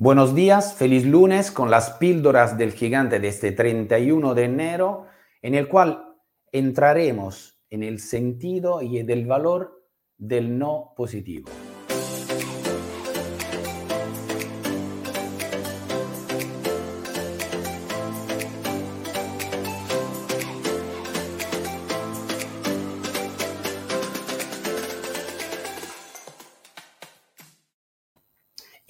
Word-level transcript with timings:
Buenos 0.00 0.32
días, 0.32 0.74
feliz 0.74 1.04
lunes 1.04 1.50
con 1.50 1.72
las 1.72 1.90
píldoras 1.94 2.56
del 2.56 2.70
gigante 2.70 3.18
de 3.18 3.26
este 3.26 3.50
31 3.50 4.36
de 4.36 4.44
enero, 4.44 5.06
en 5.42 5.56
el 5.56 5.66
cual 5.66 6.14
entraremos 6.52 7.58
en 7.68 7.82
el 7.82 7.98
sentido 7.98 8.80
y 8.80 9.02
del 9.02 9.26
valor 9.26 9.82
del 10.16 10.56
no 10.56 10.92
positivo. 10.96 11.48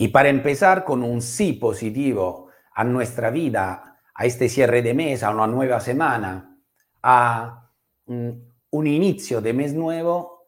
Y 0.09 0.11
para 0.11 0.31
empezar 0.31 0.85
con 0.85 1.03
un 1.03 1.21
sí 1.21 1.53
positivo 1.53 2.49
a 2.73 2.83
nuestra 2.83 3.29
vida, 3.29 4.01
a 4.15 4.25
este 4.25 4.49
cierre 4.49 4.81
de 4.81 4.95
mes, 4.95 5.23
a 5.23 5.29
una 5.29 5.47
nueva 5.47 5.81
semana, 5.81 6.59
a 7.03 7.71
mm, 8.07 8.31
un 8.71 8.87
inicio 8.87 9.43
de 9.43 9.53
mes 9.53 9.75
nuevo, 9.75 10.47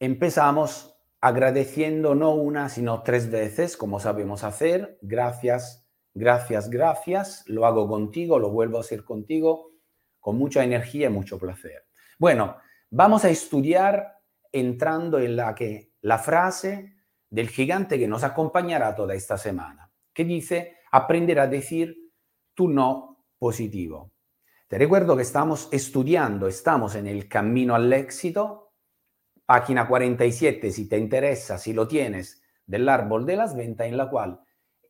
empezamos 0.00 0.96
agradeciendo 1.20 2.14
no 2.14 2.34
una, 2.34 2.70
sino 2.70 3.02
tres 3.02 3.30
veces, 3.30 3.76
como 3.76 4.00
sabemos 4.00 4.44
hacer. 4.44 4.98
Gracias, 5.02 5.86
gracias, 6.14 6.70
gracias. 6.70 7.44
Lo 7.48 7.66
hago 7.66 7.86
contigo, 7.86 8.38
lo 8.38 8.48
vuelvo 8.48 8.78
a 8.78 8.80
hacer 8.80 9.04
contigo, 9.04 9.72
con 10.20 10.38
mucha 10.38 10.64
energía 10.64 11.08
y 11.08 11.12
mucho 11.12 11.38
placer. 11.38 11.84
Bueno, 12.18 12.56
vamos 12.88 13.26
a 13.26 13.28
estudiar 13.28 14.22
entrando 14.50 15.18
en 15.18 15.36
la 15.36 15.54
que 15.54 15.92
la 16.00 16.16
frase 16.16 17.01
del 17.32 17.48
gigante 17.48 17.98
que 17.98 18.06
nos 18.06 18.24
acompañará 18.24 18.94
toda 18.94 19.14
esta 19.14 19.38
semana, 19.38 19.90
que 20.12 20.22
dice 20.22 20.76
aprender 20.92 21.40
a 21.40 21.46
decir 21.46 22.12
tu 22.52 22.68
no 22.68 23.24
positivo. 23.38 24.12
Te 24.68 24.76
recuerdo 24.76 25.16
que 25.16 25.22
estamos 25.22 25.70
estudiando, 25.72 26.46
estamos 26.46 26.94
en 26.94 27.06
el 27.06 27.28
camino 27.28 27.74
al 27.74 27.90
éxito, 27.90 28.74
página 29.46 29.88
47 29.88 30.70
si 30.70 30.86
te 30.86 30.98
interesa, 30.98 31.56
si 31.56 31.72
lo 31.72 31.88
tienes, 31.88 32.42
del 32.66 32.86
árbol 32.86 33.24
de 33.24 33.36
las 33.36 33.56
ventas, 33.56 33.86
en 33.86 33.96
la 33.96 34.10
cual 34.10 34.40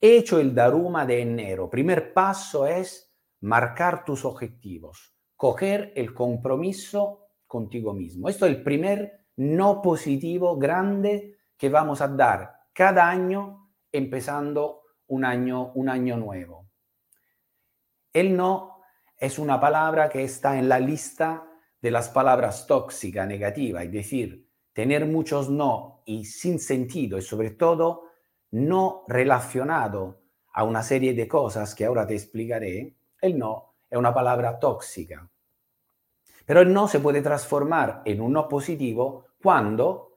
he 0.01 0.17
hecho 0.17 0.41
el 0.41 0.53
Daruma 0.53 1.07
de 1.07 1.21
enero. 1.21 1.71
Primer 1.71 2.13
paso 2.13 2.67
es 2.67 3.15
marcar 3.43 4.05
tus 4.05 4.25
objetivos, 4.25 5.15
coger 5.37 5.93
el 5.95 6.13
compromiso 6.13 7.29
contigo 7.47 7.95
mismo. 7.95 8.29
Esto 8.29 8.47
es 8.47 8.57
el 8.57 8.65
primer 8.65 9.27
no 9.37 9.81
positivo 9.81 10.59
grande 10.59 11.37
que 11.63 11.69
vamos 11.69 12.01
a 12.01 12.09
dar 12.09 12.57
cada 12.73 13.09
año 13.09 13.71
empezando 13.93 14.83
un 15.07 15.25
año, 15.25 15.71
un 15.75 15.89
año 15.89 16.17
nuevo. 16.17 16.67
El 18.13 18.37
no 18.37 18.81
es 19.17 19.39
una 19.39 19.61
palabra 19.61 20.09
que 20.09 20.25
está 20.25 20.59
en 20.59 20.69
la 20.69 20.81
lista 20.81 21.49
de 21.81 21.93
las 21.93 22.09
palabras 22.09 22.67
tóxicas, 22.67 23.29
negativas, 23.29 23.85
es 23.85 23.93
decir, 23.93 24.49
tener 24.73 25.07
muchos 25.07 25.51
no 25.51 26.03
y 26.05 26.25
sin 26.25 26.59
sentido 26.59 27.17
y 27.17 27.23
sobre 27.23 27.53
todo 27.53 28.09
no 28.51 29.05
relacionado 29.07 30.19
a 30.55 30.65
una 30.65 30.83
serie 30.83 31.15
de 31.15 31.29
cosas 31.29 31.77
que 31.77 31.85
ahora 31.85 32.09
te 32.09 32.15
explicaré, 32.15 32.97
el 33.21 33.39
no 33.39 33.75
es 33.89 33.97
una 33.97 34.13
palabra 34.13 34.59
tóxica. 34.59 35.31
Pero 36.45 36.63
el 36.63 36.73
no 36.73 36.89
se 36.89 36.99
puede 36.99 37.23
transformar 37.23 38.03
en 38.05 38.21
un 38.21 38.33
no 38.33 38.49
positivo 38.49 39.27
cuando 39.41 40.12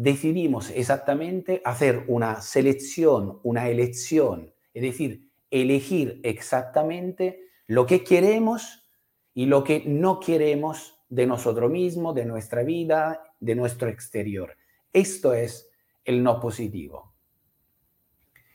decidimos 0.00 0.70
exactamente 0.70 1.60
hacer 1.62 2.04
una 2.08 2.40
selección, 2.40 3.38
una 3.42 3.68
elección, 3.68 4.50
es 4.72 4.82
decir, 4.82 5.28
elegir 5.50 6.22
exactamente 6.22 7.50
lo 7.66 7.84
que 7.84 8.02
queremos 8.02 8.88
y 9.34 9.44
lo 9.44 9.62
que 9.62 9.84
no 9.84 10.18
queremos 10.18 10.98
de 11.10 11.26
nosotros 11.26 11.70
mismos, 11.70 12.14
de 12.14 12.24
nuestra 12.24 12.62
vida, 12.62 13.22
de 13.40 13.54
nuestro 13.54 13.90
exterior. 13.90 14.56
Esto 14.90 15.34
es 15.34 15.68
el 16.02 16.22
no 16.22 16.40
positivo. 16.40 17.12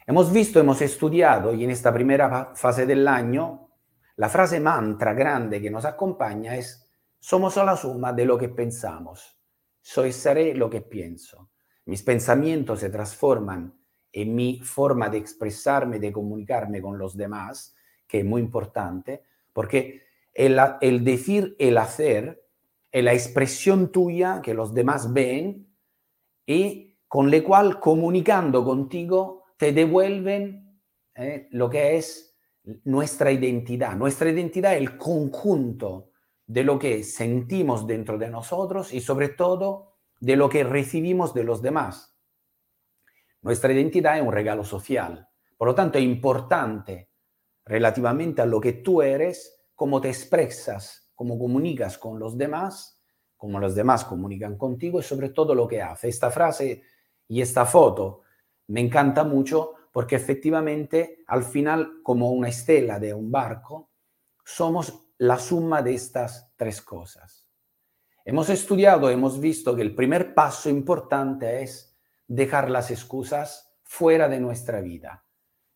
Hemos 0.08 0.34
visto, 0.34 0.60
hemos 0.60 0.82
estudiado 0.82 1.54
y 1.54 1.64
en 1.64 1.70
esta 1.70 1.94
primera 1.94 2.56
fase 2.56 2.88
del 2.88 3.08
año, 3.08 3.70
la 4.16 4.30
frase 4.30 4.60
mantra 4.60 5.14
grande 5.14 5.62
que 5.62 5.70
nos 5.70 5.86
acompaña 5.86 6.56
es, 6.56 6.90
somos 7.20 7.56
la 7.58 7.78
suma 7.78 8.14
de 8.14 8.26
lo 8.26 8.36
que 8.36 8.50
pensamos 8.50 9.36
soy 9.86 10.12
seré 10.14 10.56
lo 10.56 10.68
que 10.68 10.82
pienso. 10.82 11.52
Mis 11.86 12.02
pensamientos 12.02 12.80
se 12.80 12.90
transforman 12.90 13.72
en 14.12 14.34
mi 14.34 14.60
forma 14.62 15.10
de 15.10 15.20
expresarme, 15.20 16.00
de 16.00 16.12
comunicarme 16.12 16.82
con 16.82 16.98
los 16.98 17.16
demás, 17.16 17.76
que 18.08 18.22
es 18.22 18.26
muy 18.26 18.42
importante, 18.42 19.22
porque 19.54 20.02
el, 20.34 20.60
el 20.82 21.04
decir, 21.04 21.56
el 21.60 21.78
hacer, 21.78 22.44
es 22.92 23.04
la 23.04 23.14
expresión 23.14 23.92
tuya 23.92 24.42
que 24.42 24.56
los 24.56 24.74
demás 24.74 25.14
ven 25.14 25.68
y 26.48 26.98
con 27.08 27.30
la 27.30 27.44
cual 27.44 27.80
comunicando 27.80 28.66
contigo 28.66 29.44
te 29.56 29.72
devuelven 29.72 30.80
eh, 31.14 31.48
lo 31.52 31.70
que 31.70 31.98
es 31.98 32.36
nuestra 32.86 33.32
identidad. 33.32 33.96
Nuestra 33.96 34.32
identidad 34.32 34.74
es 34.74 34.80
el 34.80 34.98
conjunto 34.98 36.10
de 36.48 36.64
lo 36.64 36.78
que 36.78 37.04
sentimos 37.04 37.88
dentro 37.88 38.18
de 38.18 38.30
nosotros 38.30 38.94
y 38.94 39.02
sobre 39.02 39.30
todo 39.30 39.96
de 40.20 40.36
lo 40.36 40.50
que 40.50 40.64
recibimos 40.64 41.34
de 41.34 41.44
los 41.44 41.62
demás. 41.62 42.16
Nuestra 43.42 43.74
identidad 43.74 44.18
es 44.18 44.24
un 44.24 44.32
regalo 44.32 44.64
social. 44.64 45.28
Por 45.58 45.68
lo 45.68 45.76
tanto, 45.76 45.98
es 45.98 46.04
importante 46.04 47.10
relativamente 47.66 48.42
a 48.42 48.46
lo 48.46 48.60
que 48.60 48.74
tú 48.74 49.02
eres, 49.02 49.60
cómo 49.74 50.02
te 50.02 50.10
expresas, 50.10 51.12
cómo 51.16 51.38
comunicas 51.40 51.98
con 51.98 52.20
los 52.20 52.38
demás, 52.38 53.02
cómo 53.38 53.60
los 53.60 53.76
demás 53.76 54.06
comunican 54.06 54.58
contigo 54.58 55.00
y 55.00 55.04
sobre 55.04 55.30
todo 55.30 55.56
lo 55.56 55.68
que 55.68 55.82
hace. 55.82 56.10
Esta 56.10 56.32
frase 56.32 56.84
y 57.28 57.42
esta 57.42 57.66
foto 57.66 58.22
me 58.68 58.82
encanta 58.82 59.24
mucho 59.24 59.74
porque 59.92 60.16
efectivamente 60.16 61.24
al 61.28 61.44
final, 61.44 62.02
como 62.04 62.32
una 62.32 62.50
estela 62.50 63.00
de 63.00 63.14
un 63.14 63.32
barco, 63.32 63.92
somos 64.44 65.05
la 65.18 65.40
suma 65.40 65.82
de 65.82 65.94
estas 65.94 66.52
tres 66.56 66.82
cosas. 66.82 67.48
Hemos 68.24 68.50
estudiado, 68.50 69.10
hemos 69.10 69.40
visto 69.40 69.76
que 69.76 69.82
el 69.82 69.96
primer 69.96 70.34
paso 70.34 70.70
importante 70.70 71.62
es 71.62 71.96
dejar 72.28 72.70
las 72.70 72.90
excusas 72.92 73.78
fuera 73.84 74.28
de 74.28 74.40
nuestra 74.40 74.82
vida. 74.82 75.24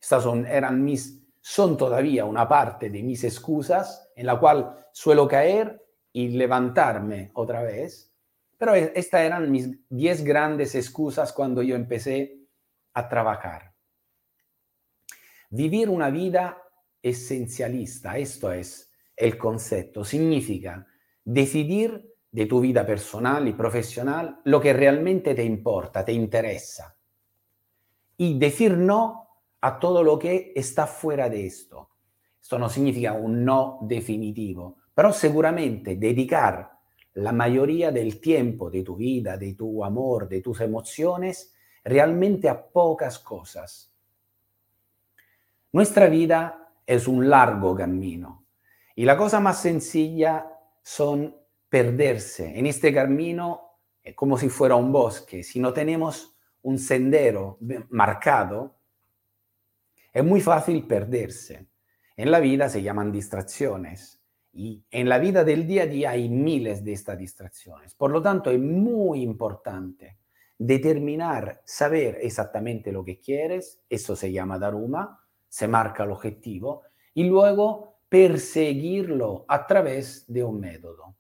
Estas 0.02 0.24
son, 0.24 0.46
eran 0.46 0.84
mis, 0.84 1.24
son 1.42 1.78
todavía 1.78 2.26
una 2.26 2.48
parte 2.48 2.90
de 2.90 3.04
mis 3.04 3.24
excusas 3.24 4.12
en 4.16 4.26
la 4.26 4.40
cual 4.40 4.88
suelo 4.92 5.28
caer 5.28 5.86
y 6.12 6.30
levantarme 6.30 7.32
otra 7.36 7.62
vez. 7.62 8.14
Pero 8.58 8.76
e, 8.76 8.92
estas 8.96 9.22
eran 9.22 9.52
mis 9.52 9.70
10 9.90 10.24
grandes 10.24 10.74
excusas 10.76 11.32
cuando 11.32 11.62
yo 11.62 11.76
empecé 11.76 12.48
a 12.94 13.08
trabajar. 13.08 13.74
Vivir 15.52 15.90
una 15.90 16.10
vida 16.10 16.62
esencialista, 17.02 18.18
esto 18.18 18.52
es, 18.52 18.89
el 19.20 19.38
concepto. 19.38 20.04
Significa 20.04 20.88
decidir 21.24 22.16
de 22.32 22.46
tu 22.46 22.62
vida 22.62 22.86
personal 22.86 23.48
y 23.48 23.54
profesional 23.54 24.40
lo 24.46 24.62
que 24.62 24.72
realmente 24.74 25.36
te 25.36 25.44
importa, 25.44 26.06
te 26.06 26.14
interesa. 26.14 26.96
Y 28.18 28.40
decir 28.40 28.78
no 28.78 29.28
a 29.62 29.78
todo 29.80 30.04
lo 30.04 30.18
que 30.18 30.54
está 30.56 30.88
fuera 30.88 31.30
de 31.30 31.46
esto. 31.46 31.90
Esto 32.42 32.58
no 32.58 32.70
significa 32.70 33.14
un 33.14 33.44
no 33.44 33.80
definitivo, 33.82 34.78
pero 34.94 35.12
seguramente 35.12 35.98
dedicar 35.98 36.72
la 37.16 37.34
mayoría 37.34 37.92
del 37.92 38.22
tiempo 38.22 38.70
de 38.70 38.84
tu 38.84 38.96
vida, 38.96 39.38
de 39.38 39.54
tu 39.54 39.84
amor, 39.84 40.30
de 40.30 40.42
tus 40.42 40.62
emociones, 40.62 41.54
realmente 41.84 42.48
a 42.48 42.70
pocas 42.70 43.20
cosas. 43.20 43.92
Nuestra 45.74 46.08
vida 46.08 46.74
es 46.86 47.08
un 47.08 47.30
largo 47.30 47.76
camino 47.76 48.39
y 49.00 49.06
la 49.06 49.16
cosa 49.16 49.40
más 49.40 49.62
sencilla 49.62 50.46
son 50.82 51.34
perderse 51.70 52.60
en 52.60 52.66
este 52.66 52.94
camino 52.94 53.78
como 54.14 54.38
si 54.38 54.50
fuera 54.50 54.76
un 54.76 54.92
bosque. 54.92 55.42
Si 55.42 55.58
no 55.62 55.72
tenemos 55.72 56.36
un 56.64 56.78
sendero 56.78 57.60
marcado, 57.92 58.76
es 60.12 60.22
muy 60.22 60.42
fácil 60.42 60.86
perderse. 60.86 61.70
En 62.18 62.30
la 62.30 62.42
vida 62.42 62.68
se 62.68 62.84
llaman 62.84 63.10
distracciones 63.10 64.22
y 64.52 64.84
en 64.92 65.08
la 65.08 65.18
vida 65.18 65.46
del 65.46 65.66
día 65.66 65.84
a 65.84 65.88
día 65.88 66.10
hay 66.10 66.28
miles 66.28 66.84
de 66.84 66.92
estas 66.92 67.18
distracciones. 67.18 67.96
Por 67.96 68.12
lo 68.12 68.22
tanto, 68.22 68.52
es 68.52 68.60
muy 68.60 69.22
importante 69.22 70.18
determinar, 70.58 71.62
saber 71.64 72.18
exactamente 72.22 72.92
lo 72.92 73.06
que 73.06 73.22
quieres, 73.22 73.80
eso 73.90 74.18
se 74.18 74.34
llama 74.34 74.60
Daruma, 74.60 75.26
se 75.48 75.70
marca 75.70 76.04
el 76.04 76.12
objetivo, 76.12 76.82
y 77.14 77.24
luego 77.24 77.99
perseguirlo 78.10 79.46
a 79.48 79.66
través 79.66 80.26
de 80.28 80.44
un 80.44 80.60
método. 80.60 81.16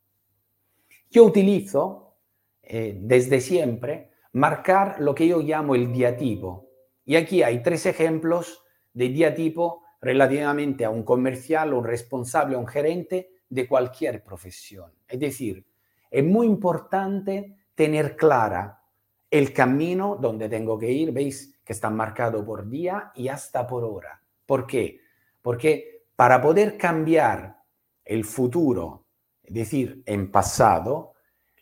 Yo 1.09 1.24
utilizo 1.24 2.18
eh, 2.62 2.97
desde 3.00 3.39
siempre 3.39 4.12
marcar 4.33 5.00
lo 5.00 5.15
que 5.15 5.27
yo 5.27 5.39
llamo 5.39 5.75
el 5.75 5.91
diatipo. 5.91 6.69
Y 7.06 7.15
aquí 7.15 7.41
hay 7.41 7.63
tres 7.63 7.86
ejemplos 7.86 8.63
de 8.94 9.09
día 9.09 9.33
tipo 9.33 9.83
relativamente 10.01 10.86
a 10.86 10.89
un 10.89 11.03
comercial, 11.03 11.74
un 11.74 11.83
responsable, 11.83 12.56
un 12.56 12.68
gerente 12.68 13.31
de 13.50 13.68
cualquier 13.68 14.24
profesión. 14.24 14.92
Es 15.07 15.19
decir, 15.19 15.65
es 16.12 16.24
muy 16.24 16.47
importante 16.47 17.57
tener 17.75 18.15
clara 18.15 18.81
el 19.30 19.53
camino 19.53 20.18
donde 20.19 20.50
tengo 20.50 20.77
que 20.77 20.92
ir. 20.92 21.12
Veis 21.12 21.59
que 21.63 21.74
está 21.74 21.89
marcado 21.89 22.44
por 22.45 22.68
día 22.68 23.12
y 23.15 23.27
hasta 23.27 23.65
por 23.68 23.83
hora. 23.83 24.21
¿Por 24.45 24.65
qué? 24.65 25.01
Porque 25.42 25.99
para 26.19 26.42
poder 26.42 26.77
cambiar 26.77 27.63
el 28.04 28.25
futuro, 28.25 29.06
es 29.42 29.54
decir, 29.54 30.04
en 30.06 30.30
pasado, 30.30 31.13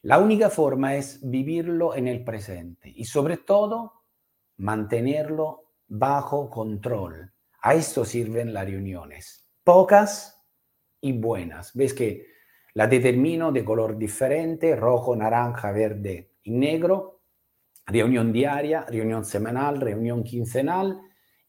la 0.02 0.18
única 0.18 0.50
forma 0.50 0.96
es 0.96 1.20
vivirlo 1.22 1.94
en 1.94 2.08
el 2.08 2.24
presente 2.24 2.92
y 2.96 3.06
sobre 3.06 3.38
todo 3.38 4.06
mantenerlo 4.58 5.74
bajo 5.88 6.50
control. 6.50 7.32
A 7.62 7.76
esto 7.76 8.04
sirven 8.04 8.52
las 8.52 8.66
reuniones, 8.66 9.48
pocas 9.64 10.44
y 11.02 11.14
buenas. 11.14 11.76
Ves 11.76 11.94
que 11.94 12.26
la 12.74 12.88
determino 12.88 13.52
de 13.52 13.64
color 13.64 13.96
diferente, 13.96 14.76
rojo, 14.76 15.16
naranja, 15.16 15.72
verde 15.72 16.32
y 16.42 16.50
negro, 16.50 17.22
reunión 17.86 18.34
diaria, 18.34 18.86
reunión 18.90 19.24
semanal, 19.24 19.80
reunión 19.80 20.24
quincenal 20.24 21.00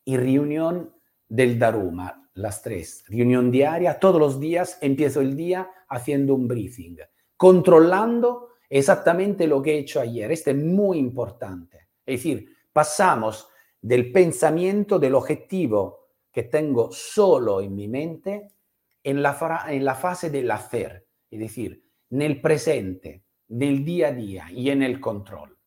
y 0.04 0.18
reunión 0.18 0.97
del 1.28 1.58
Daruma, 1.58 2.28
las 2.34 2.62
tres. 2.62 3.04
Reunión 3.08 3.50
diaria, 3.50 3.98
todos 3.98 4.20
los 4.20 4.40
días 4.40 4.78
empiezo 4.80 5.20
el 5.20 5.36
día 5.36 5.70
haciendo 5.88 6.34
un 6.34 6.48
briefing, 6.48 6.96
controlando 7.36 8.48
exactamente 8.68 9.46
lo 9.46 9.60
que 9.62 9.74
he 9.74 9.78
hecho 9.78 10.00
ayer. 10.00 10.30
Esto 10.32 10.50
es 10.50 10.56
muy 10.56 10.98
importante. 10.98 11.88
Es 12.04 12.20
decir, 12.20 12.56
pasamos 12.72 13.48
del 13.80 14.12
pensamiento, 14.12 14.98
del 14.98 15.14
objetivo 15.14 16.08
que 16.32 16.44
tengo 16.44 16.90
solo 16.92 17.60
en 17.60 17.74
mi 17.74 17.88
mente, 17.88 18.48
en 19.02 19.22
la, 19.22 19.64
en 19.68 19.84
la 19.84 19.94
fase 19.94 20.30
del 20.30 20.50
hacer, 20.50 21.06
es 21.30 21.40
decir, 21.40 21.82
nel 22.10 22.40
presente, 22.40 23.24
nel 23.48 23.84
día 23.84 24.08
a 24.08 24.12
día 24.12 24.46
y 24.50 24.70
en 24.70 24.82
el 24.82 25.00
control. 25.00 25.57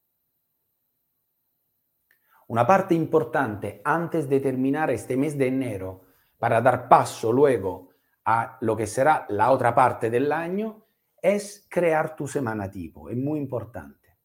Una 2.51 2.67
parte 2.67 2.93
importante 2.93 3.79
antes 3.85 4.27
de 4.27 4.41
terminar 4.41 4.91
este 4.91 5.15
mes 5.15 5.37
de 5.37 5.47
enero 5.47 6.01
para 6.37 6.59
dar 6.59 6.89
paso 6.89 7.31
luego 7.31 7.91
a 8.25 8.57
lo 8.59 8.75
que 8.75 8.87
será 8.87 9.25
la 9.29 9.51
otra 9.51 9.73
parte 9.73 10.09
del 10.09 10.29
año 10.33 10.85
es 11.21 11.65
crear 11.69 12.13
tu 12.13 12.27
semana 12.27 12.69
tipo. 12.69 13.09
Es 13.09 13.15
muy 13.15 13.39
importante. 13.39 14.17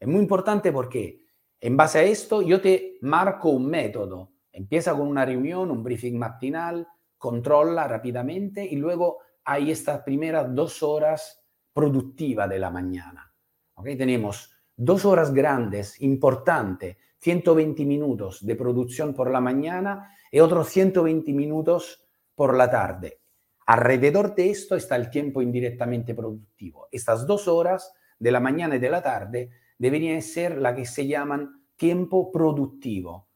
Es 0.00 0.08
muy 0.08 0.20
importante 0.20 0.72
porque 0.72 1.26
en 1.60 1.76
base 1.76 1.98
a 1.98 2.02
esto 2.04 2.40
yo 2.40 2.58
te 2.58 2.96
marco 3.02 3.50
un 3.50 3.66
método. 3.66 4.32
Empieza 4.50 4.92
con 4.92 5.06
una 5.06 5.26
reunión, 5.26 5.70
un 5.70 5.82
briefing 5.82 6.16
matinal, 6.18 6.88
controla 7.18 7.86
rápidamente 7.86 8.64
y 8.64 8.76
luego 8.76 9.18
hay 9.44 9.70
estas 9.70 10.00
primeras 10.04 10.54
dos 10.54 10.82
horas 10.82 11.44
productivas 11.74 12.48
de 12.48 12.58
la 12.58 12.70
mañana. 12.70 13.30
¿Okay? 13.74 13.94
Tenemos 13.94 14.54
dos 14.74 15.04
horas 15.04 15.34
grandes, 15.34 16.00
importantes, 16.00 16.96
120 17.24 17.86
minutos 17.86 18.44
de 18.44 18.54
producción 18.54 19.14
por 19.14 19.30
la 19.30 19.40
mañana 19.40 20.14
y 20.30 20.40
otros 20.40 20.68
120 20.68 21.32
minutos 21.32 22.04
por 22.34 22.54
la 22.54 22.70
tarde. 22.70 23.22
Alrededor 23.64 24.34
de 24.34 24.50
esto 24.50 24.76
está 24.76 24.96
el 24.96 25.08
tiempo 25.08 25.40
indirectamente 25.40 26.14
productivo. 26.14 26.86
Estas 26.92 27.26
dos 27.26 27.48
horas 27.48 27.94
de 28.18 28.30
la 28.30 28.40
mañana 28.40 28.76
y 28.76 28.78
de 28.78 28.90
la 28.90 29.02
tarde 29.02 29.50
deberían 29.78 30.20
ser 30.20 30.58
la 30.58 30.74
que 30.74 30.84
se 30.84 31.06
llaman 31.06 31.64
tiempo 31.76 32.30
productivo. 32.30 33.30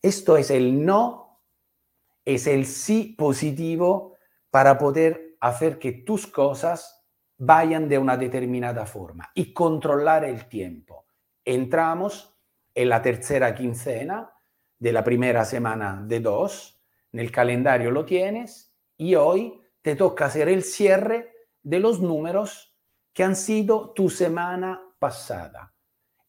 Esto 0.00 0.38
es 0.38 0.50
el 0.50 0.82
no, 0.82 1.42
es 2.24 2.46
el 2.46 2.64
sí 2.64 3.14
positivo 3.18 4.14
para 4.48 4.78
poder 4.78 5.36
hacer 5.40 5.78
que 5.78 5.92
tus 5.92 6.26
cosas 6.26 7.04
vayan 7.36 7.86
de 7.86 7.98
una 7.98 8.16
determinada 8.16 8.86
forma 8.86 9.30
y 9.34 9.52
controlar 9.52 10.24
el 10.24 10.48
tiempo. 10.48 11.04
Entramos 11.44 12.35
en 12.76 12.88
la 12.90 13.02
tercera 13.02 13.54
quincena 13.54 14.30
de 14.78 14.92
la 14.92 15.02
primera 15.02 15.44
semana 15.44 16.00
de 16.06 16.20
dos, 16.20 16.78
en 17.12 17.20
el 17.20 17.32
calendario 17.32 17.90
lo 17.90 18.04
tienes 18.04 18.72
y 18.96 19.14
hoy 19.14 19.58
te 19.80 19.96
toca 19.96 20.26
hacer 20.26 20.48
el 20.48 20.62
cierre 20.62 21.32
de 21.62 21.80
los 21.80 22.00
números 22.00 22.76
que 23.14 23.24
han 23.24 23.34
sido 23.34 23.90
tu 23.94 24.10
semana 24.10 24.80
pasada. 24.98 25.74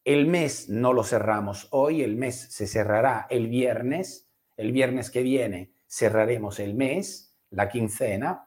El 0.06 0.28
mes 0.28 0.70
no 0.70 0.94
lo 0.94 1.04
cerramos 1.04 1.68
hoy, 1.72 2.02
el 2.02 2.16
mes 2.16 2.48
se 2.50 2.66
cerrará 2.66 3.28
el 3.30 3.48
viernes, 3.48 4.32
el 4.56 4.72
viernes 4.72 5.12
que 5.12 5.22
viene 5.22 5.74
cerraremos 5.88 6.60
el 6.60 6.74
mes, 6.76 7.36
la 7.50 7.70
quincena, 7.70 8.46